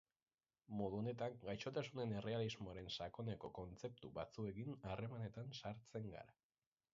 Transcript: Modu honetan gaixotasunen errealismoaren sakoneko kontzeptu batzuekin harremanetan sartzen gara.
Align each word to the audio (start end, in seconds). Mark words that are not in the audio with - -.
Modu 0.77 0.97
honetan 1.01 1.35
gaixotasunen 1.43 2.15
errealismoaren 2.21 2.89
sakoneko 2.95 3.51
kontzeptu 3.59 4.11
batzuekin 4.17 4.75
harremanetan 4.95 5.55
sartzen 5.61 6.11
gara. 6.17 6.37